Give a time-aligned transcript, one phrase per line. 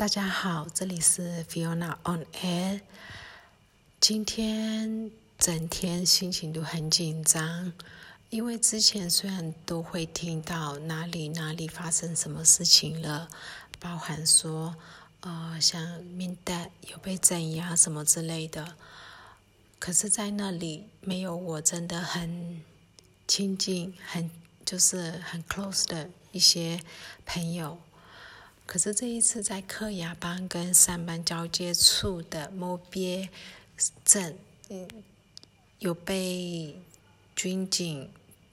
[0.00, 2.80] 大家好，这里是 Fiona on Air。
[4.00, 7.74] 今天整天心情都很紧张，
[8.30, 13.28] 因为之前虽然都会听到哪里哪里发生什么事情了，
[13.78, 14.74] 包含说
[15.20, 18.76] 呃像明代有被镇压什么之类的，
[19.78, 22.62] 可是，在那里没有我真的很
[23.28, 24.30] 亲近、很
[24.64, 26.80] 就是很 close 的一些
[27.26, 27.78] 朋友。
[28.70, 33.28] 可是这一次在克雅邦跟三班交接处的摩别
[34.04, 34.38] 镇，
[34.68, 34.88] 嗯，
[35.80, 36.80] 有被
[37.34, 38.08] 军警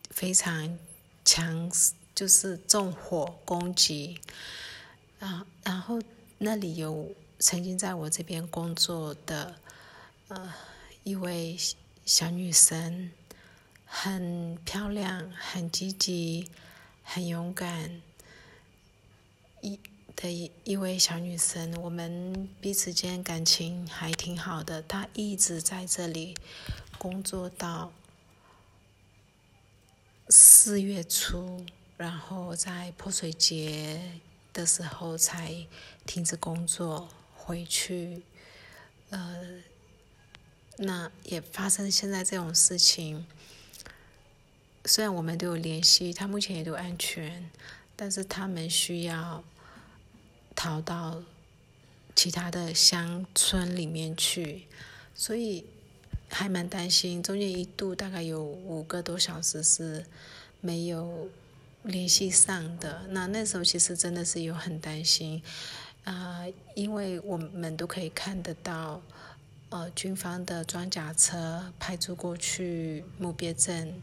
[0.10, 0.80] 非常
[1.24, 1.72] 强，
[2.16, 4.20] 就是纵火攻击，
[5.20, 6.02] 啊，然后
[6.40, 9.56] 那里有曾经在我这边工作的，
[10.30, 10.52] 呃，
[11.04, 11.56] 一位
[12.08, 13.12] 小女生，
[13.86, 16.50] 很漂亮，很积极，
[17.04, 18.02] 很勇敢，
[19.62, 19.80] 一。
[20.20, 24.82] 的一一位小女生，我们彼此间感情还挺好的。
[24.82, 26.36] 她一直在这里
[26.98, 27.94] 工作到
[30.28, 31.64] 四月初，
[31.98, 34.20] 然后在泼水节
[34.52, 35.68] 的时候才
[36.08, 38.24] 停止工作回去。
[39.12, 39.62] 呃，
[40.78, 43.28] 那也发生现在这种事情。
[44.84, 47.52] 虽然我们都有联系，她目前也都安全，
[47.96, 49.44] 但是他们需要。
[50.58, 51.22] 逃到
[52.16, 54.64] 其他的乡村里面去，
[55.14, 55.64] 所以
[56.30, 57.22] 还蛮担心。
[57.22, 60.04] 中间一度大概有五个多小时是
[60.60, 61.30] 没有
[61.84, 63.04] 联系上的。
[63.10, 65.44] 那那时候其实真的是有很担心，
[66.06, 66.44] 啊，
[66.74, 69.00] 因为我们都可以看得到，
[69.70, 74.02] 呃，军方的装甲车派出过去木别镇。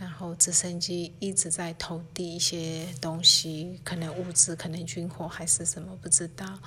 [0.00, 6.58] 然后直升机一直在投递一些东西，可能物资，可能军火还是什么，不知道。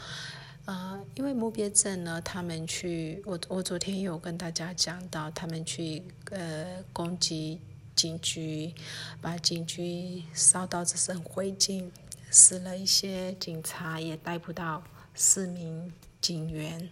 [0.65, 7.59] 呃，因为木别镇呢，他们去，我我昨天有跟大家讲到，他们去呃攻击
[7.95, 8.71] 警局，
[9.19, 11.89] 把警局烧到只剩灰烬，
[12.29, 14.83] 死了一些警察，也逮不到
[15.15, 15.91] 四名
[16.21, 16.87] 警员。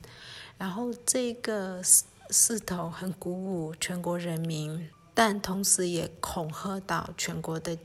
[0.57, 4.89] 然后这个势势头很鼓舞全国人民。
[5.23, 7.77] 但同时也恐吓到全国的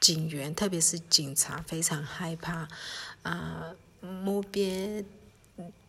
[0.00, 2.66] 警员，特别是警察，非常害怕。
[3.22, 5.04] 啊，木别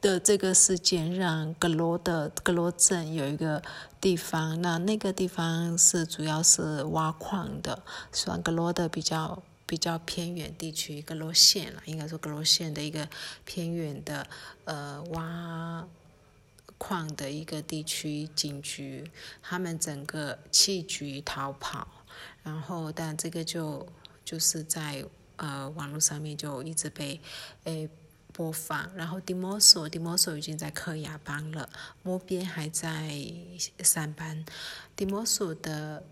[0.02, 3.64] 的这个事件让格罗的格罗镇有一个
[4.02, 7.82] 地方，那那个地方是主要是挖矿的，
[8.12, 13.08] 算格罗的比较比较偏远地区，格罗县了，应该说格罗县的一个
[13.46, 14.28] 偏远的
[14.66, 15.88] 呃挖。
[16.78, 19.10] 矿的一个地区警局，
[19.42, 21.88] 他们整个弃局逃跑，
[22.44, 23.88] 然后但这个就
[24.24, 25.06] 就是在
[25.38, 27.20] 呃网络上面就一直被
[27.64, 27.90] 诶
[28.34, 31.70] 播放，然后迪摩索迪摩索已经在克亚邦了，
[32.04, 33.24] 摩边还在
[33.80, 34.46] 上班，
[34.96, 36.04] 迪摩索的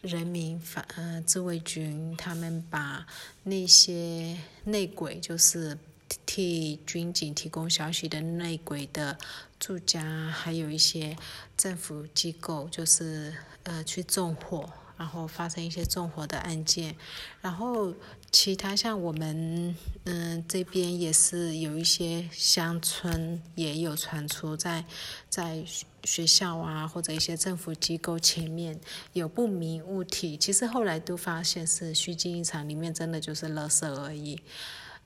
[0.00, 3.06] 人民反呃自卫军他们把
[3.42, 5.76] 那些内鬼就是。
[6.26, 9.16] 替军警提供消息的内鬼的
[9.62, 11.16] 住家，还有一些
[11.56, 16.96] 政府机构，就是呃去纵火，然后发生一些纵火的案件。
[17.40, 17.94] 然后
[18.32, 24.84] 其他像我们嗯这边也是有一些乡村也有传出在
[25.28, 25.64] 在
[26.02, 28.80] 学校啊或者一些政府机构前面
[29.12, 34.42] 有不明物体，其实后来都发现是虚惊一场，里面真的就是垃圾而已。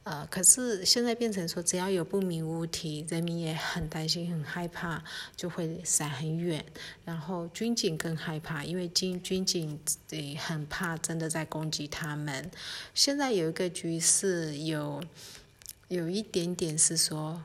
[0.07, 5.03] 呃，可是现在变成说，只要有不明物体，人民也很担心、很害怕，
[5.35, 6.65] 就会闪很远。
[7.05, 9.77] 然后军警更害怕，因为军军警
[10.11, 12.49] 也很怕真的在攻击他们。
[12.95, 15.03] 现在有一个局势，有
[15.89, 17.43] 有一点点是说，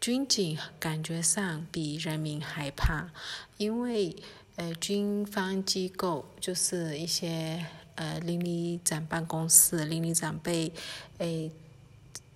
[0.00, 3.08] 军警感觉上比人民害怕，
[3.56, 4.16] 因为
[4.56, 10.72] 呃，军方机构就是一些呃，邻里长办公室、邻里长被
[11.18, 11.52] 诶。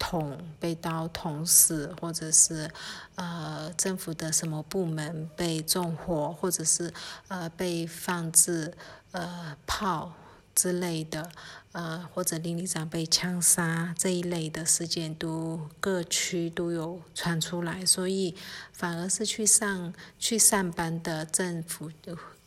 [0.07, 2.71] 捅被刀捅死，或者是
[3.15, 6.93] 呃政府的什么部门被纵火，或者是
[7.29, 8.75] 呃被放置
[9.12, 10.12] 呃炮
[10.55, 11.31] 之类的，
[11.73, 18.35] 呃或者邻里长被枪杀这一类的事件，都各区都有传出来，所以
[18.75, 21.91] 反而是去上去上班的政府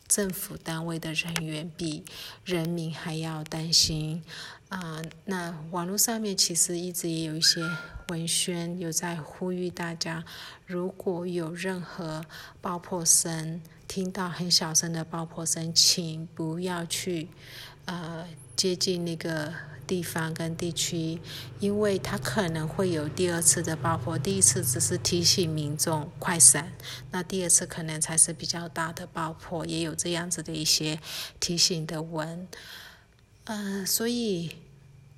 [0.06, 2.04] 政府单位的人员比
[2.44, 4.22] 人民还要担心。
[4.68, 7.62] 啊，那网络上面其实一直也有一些
[8.08, 10.22] 文宣，有在呼吁大家，
[10.66, 12.22] 如果有任何
[12.60, 17.28] 爆破声，听到很小声的爆破声，请不要去，
[17.86, 19.54] 呃，接近那个
[19.86, 21.18] 地方跟地区，
[21.60, 24.18] 因为它可能会有第二次的爆破。
[24.18, 26.74] 第一次只是提醒民众快闪，
[27.10, 31.00] 那第二次可能才是比较大的爆破，也有这样子的一些
[31.40, 32.46] 提醒的文。
[33.50, 34.56] 嗯，所以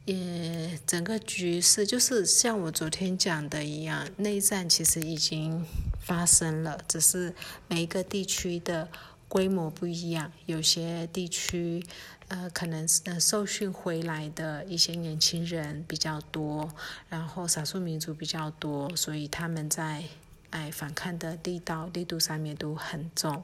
[0.05, 5.67] 也整个局势就是像我昨天讲的一样，内战其实已经
[6.01, 7.35] 发生了，只是
[7.67, 8.89] 每一个地区的
[9.27, 11.85] 规模不一样，有些地区。
[12.29, 16.73] 呃，可能是呃受训回来的一些年轻人比较多，
[17.09, 20.05] 然后少数民族比较多，所以他们在
[20.51, 23.43] 哎反抗的力道力度上面都很重，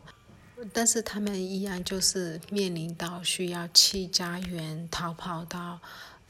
[0.73, 5.81] 但是他们一样就是面临到需要弃家园逃跑到。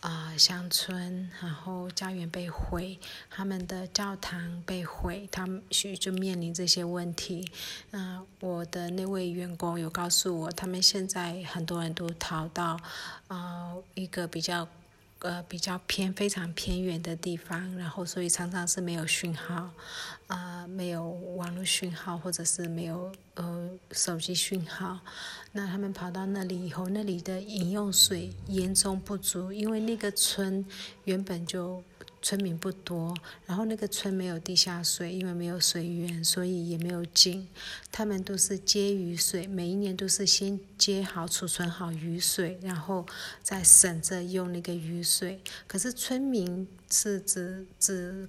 [0.01, 2.97] 啊，乡村，然后家园被毁，
[3.29, 7.51] 他们的教堂被毁，他们需就面临这些问题。
[7.91, 12.79] 那我的那位员工有告诉我，他们现在很多人都逃到
[13.27, 14.69] 啊一个比较。
[15.27, 19.69] 呃，比较偏非常偏远的地方，然后所以常常是没有讯号，
[20.29, 25.01] 啊，没有网络讯号，或者是没有呃手机讯号。
[25.51, 30.65] 那他们跑到那里以后，那里的饮用水严重不足，因为那个村
[31.05, 31.83] 原本就。
[32.23, 33.17] 村民不多，
[33.47, 37.47] 然后那个村没有地下水，因为没有水源，所以也没有井。
[37.93, 43.07] 他们都是接雨水，每一年都是先接好、储存好雨水，然后
[43.43, 45.41] 再省着用那个雨水。
[45.69, 48.29] 可是村民是只只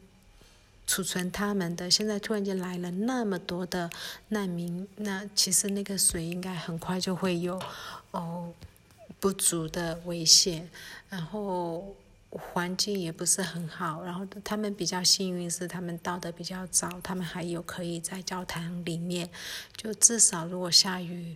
[0.85, 3.89] 储存他们的，现在突然间来了那么多的
[4.27, 7.59] 难民，那其实那个水应该很快就会有
[8.11, 8.53] 哦
[9.19, 10.69] 不足的危险，
[11.09, 11.95] 然后。
[12.29, 19.29] 环境也不是很好，然后他们比较幸运是他们到的比较早，他们还有可以在教堂里面，
[19.75, 21.35] 就至少如果下雨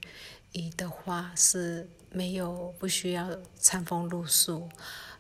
[0.76, 4.68] 的话是没有不需要餐风露宿，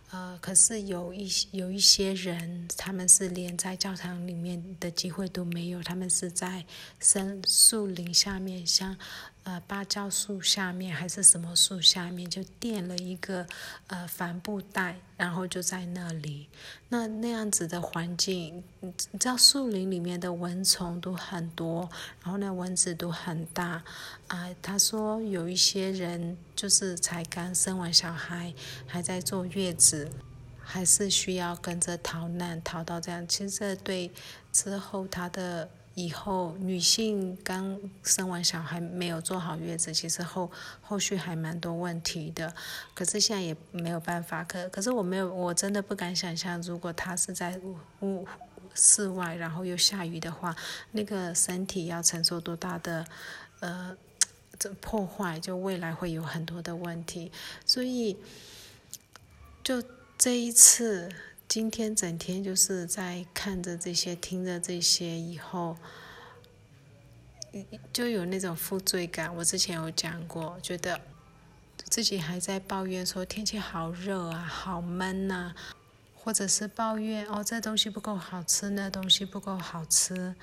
[0.09, 6.65] 呃，可是有一有一些人他们是连在教堂里面的机会都没有，他们是在
[7.00, 8.97] 森树林下面像。
[9.43, 13.47] 呃，芭蕉树下面还是什么树下面，就垫了一个
[13.88, 16.47] 呃帆布袋，然后就在那里。
[16.89, 21.89] 那那样子的环境，你知道树林里面的蚊虫都很多，
[22.21, 23.83] 然后那蚊子都很大。
[24.27, 28.53] 啊，他说有一些人就是才刚生完小孩，
[28.85, 30.07] 还在坐月子，
[30.59, 33.27] 还是需要跟着逃难逃到这样。
[33.27, 34.11] 其实这对
[34.51, 35.67] 之后他的。
[35.93, 40.49] 以后女性刚生完小孩没有坐好月子，其实后
[40.81, 42.53] 后续还蛮多问题的。
[42.93, 47.59] 可是现在也没有办法，可可是我没有，我真的不敢想象，如果她是在
[48.01, 48.25] 屋
[48.73, 50.55] 室外，然后又下雨的话，
[50.91, 53.05] 那个身体要承受多大的
[53.59, 53.95] 呃
[54.57, 57.31] 这破坏，就未来会有很多的问题。
[57.65, 58.15] 所以
[59.63, 59.83] 就
[60.17, 61.11] 这一次。
[61.51, 65.75] 今天整天就是在看着这些、听着这些以后，
[67.92, 69.36] 就有那种负罪感。
[69.36, 71.01] 我之前有讲过，觉得
[71.89, 75.53] 自己还在抱怨说天气好热啊、好闷呐，
[76.15, 80.33] 或者是抱怨哦这东西不够好吃，那东西不够好吃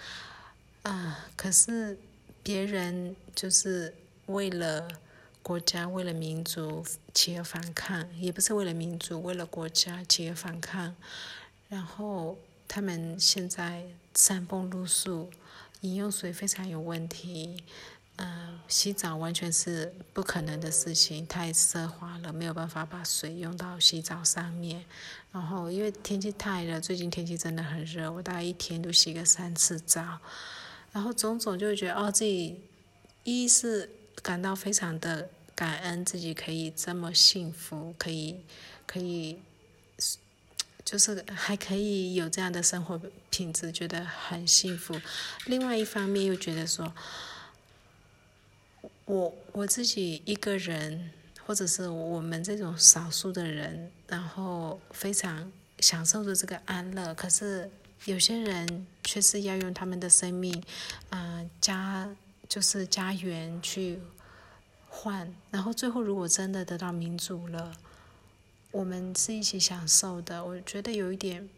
[0.82, 1.26] 啊。
[1.34, 1.98] 可是
[2.42, 3.94] 别人就是
[4.26, 4.86] 为了。
[5.48, 6.84] 国家为了民族
[7.14, 10.94] 起而反抗，也不是为了民族，为了国家起而反抗。
[11.70, 12.36] 然后
[12.68, 15.30] 他们现在山崩露宿，
[15.80, 17.64] 饮用水非常有问题。
[18.16, 24.84] 嗯，洗澡完全是不可能的事情，太奢华了，没有办法把水用到洗澡上面。
[25.32, 30.18] 然后因为天气太热，最近天气真的很热，我大概一天都洗个三次澡。
[30.92, 32.60] 然后种种就觉得哦，自己
[33.24, 33.88] 一是
[34.22, 35.30] 感到非常的。
[35.58, 38.44] 感恩自己可以这么幸福，可以，
[38.86, 39.40] 可以，
[40.84, 45.00] 就是还可以有这样的生活品质，觉得很幸福。
[45.46, 46.94] 另外一方面又觉得说，
[49.06, 51.10] 我我自己一个人，
[51.44, 55.50] 或者是我们这种少数的人，然后非常
[55.80, 57.12] 享受着这个安乐。
[57.14, 57.68] 可是
[58.04, 60.62] 有些人却是要用他们的生命，
[61.10, 62.08] 嗯，家
[62.48, 63.98] 就是家园去。
[64.88, 67.76] 换，然后最后如果真的得到民主了，
[68.72, 70.44] 我们是一起享受的。
[70.44, 71.48] 我觉得有一点，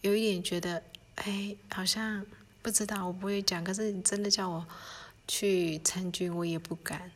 [0.00, 0.82] 有一点觉得，
[1.16, 2.26] 哎，好像
[2.60, 3.62] 不知道，我不会讲。
[3.62, 4.66] 可是你真的叫我
[5.28, 7.12] 去参军，我也不敢，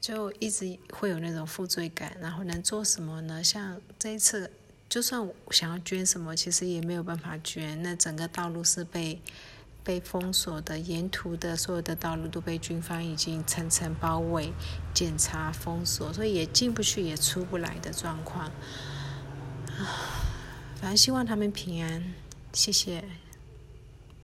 [0.00, 2.16] 就一直会有那种负罪感。
[2.20, 3.42] 然后能做什么呢？
[3.42, 4.50] 像这一次，
[4.88, 7.82] 就算想要捐什么，其实也没有办法捐。
[7.82, 9.22] 那整个道路是被。
[9.86, 14.52] 被封锁的沿途的所有的道路都被军方已经层层包围、
[14.92, 18.46] 检查、封锁，所以也进不去也出不来的状况。
[18.46, 19.86] 啊，
[20.74, 22.12] 反正希望他们平安，
[22.52, 23.04] 谢谢。